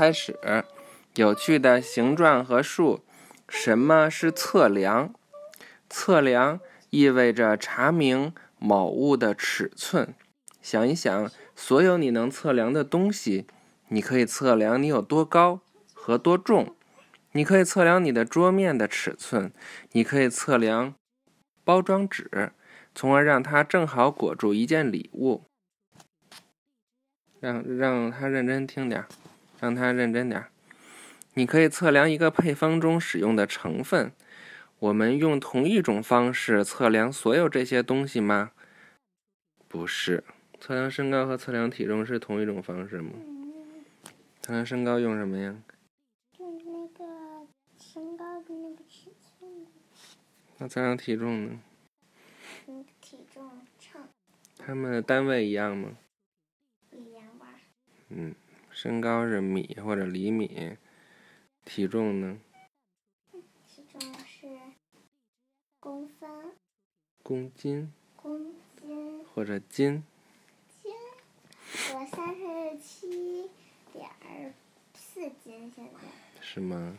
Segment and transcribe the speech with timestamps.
[0.00, 0.34] 开始。
[1.14, 3.04] 有趣的形状和数。
[3.46, 5.12] 什么是测量？
[5.90, 10.14] 测量意味着查明某物的尺寸。
[10.62, 13.46] 想一想，所有你能测量的东西，
[13.88, 15.60] 你可以测量你有多高
[15.92, 16.74] 和多重。
[17.32, 19.52] 你可以测量你的桌面的尺寸，
[19.92, 20.94] 你可以测量
[21.62, 22.52] 包装纸，
[22.94, 25.42] 从而让它正好裹住一件礼物。
[27.38, 29.04] 让让他认真听点，
[29.60, 30.46] 让他认真点。
[31.34, 34.12] 你可以测量一个配方中使用的成分。
[34.78, 38.52] 我们用同一种方式测量所有这些东西吗？
[39.68, 40.24] 不是。
[40.58, 43.12] 测量身高和测量体重是同一种方式吗？
[44.42, 45.54] 测量身高用什么呀？
[46.38, 47.04] 用那个
[47.78, 49.66] 身高的那个尺寸。
[50.58, 51.60] 那测量体重呢？
[52.66, 54.02] 嗯，体重秤。
[54.58, 55.90] 它们的单位一样吗？
[56.90, 57.46] 不一样吧。
[58.08, 58.34] 嗯，
[58.82, 60.78] 身高是米或者厘米。
[61.66, 62.38] 体重呢？
[63.30, 64.46] 体重是
[65.78, 66.30] 公分。
[67.22, 67.92] 公斤。
[68.16, 69.22] 公斤。
[69.34, 70.02] 或者斤。
[70.82, 70.92] 斤。
[71.92, 73.50] 我三十七
[73.92, 74.08] 点
[74.94, 76.08] 四斤，现在。
[76.40, 76.96] 是吗？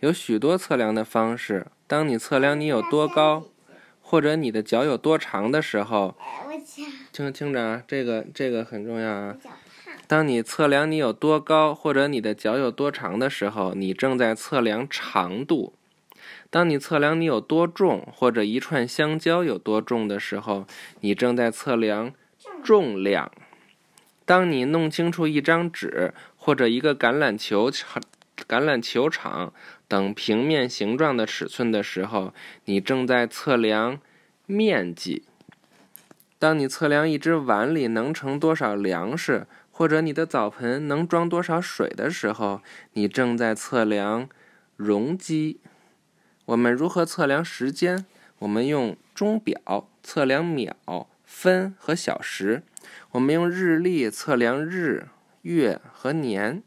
[0.00, 1.66] 有许多测量的方式。
[1.86, 3.44] 当你测量你有多高，
[4.00, 6.16] 或者你的脚有多长的时候，
[7.12, 9.38] 听听着啊，这个这个很重要啊。
[10.08, 15.74] 当你测量你有多高或者你的脚有多长的时候，你正在测量长度；
[16.48, 20.66] 当你测量你有多重或者一串香蕉有多重的时候，
[21.00, 22.14] 你正在测量
[22.64, 23.30] 重量；
[24.24, 28.02] 当你弄清楚一张纸或者一个橄榄球场、
[28.48, 29.52] 橄榄球场
[29.86, 32.32] 等平面形状的尺寸的时候，
[32.64, 34.00] 你正在测量
[34.46, 35.24] 面积；
[36.38, 39.46] 当你测量一只碗里能盛多少粮食。
[39.78, 42.62] 或者你的澡盆能装多少水的时候，
[42.94, 44.28] 你正在测量
[44.74, 45.60] 容积。
[46.46, 48.04] 我们如何测量时间？
[48.40, 50.74] 我们用钟表测量秒、
[51.24, 52.64] 分和小时。
[53.12, 55.06] 我们用日历测量日、
[55.42, 56.60] 月和年。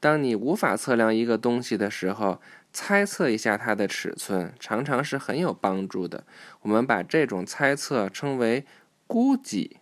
[0.00, 2.40] 当你无法测量一个东西的时候，
[2.72, 6.24] 猜测一下它的尺寸，常常是很有帮助的。
[6.62, 8.64] 我们把这种猜测称为
[9.06, 9.76] 估计。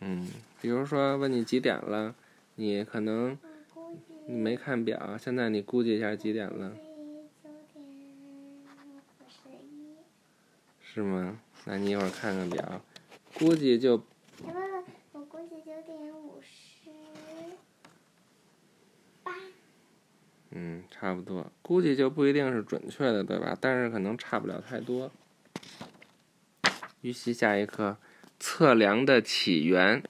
[0.00, 0.28] 嗯，
[0.60, 2.14] 比如说问你几点了，
[2.54, 3.36] 你可能
[4.26, 6.72] 你没看表，现在你估计一下几点了？
[10.80, 11.40] 是吗？
[11.64, 12.80] 那你一会儿看看表，
[13.34, 13.98] 估计就。
[13.98, 14.04] 不
[15.12, 16.90] 我估计九点五十
[19.22, 19.32] 八。
[20.50, 23.56] 嗯，差不多，估计就不一定是准确的，对吧？
[23.60, 25.10] 但是可能差不了太多。
[27.02, 27.96] 预习下一课。
[28.38, 30.02] 测量的起源。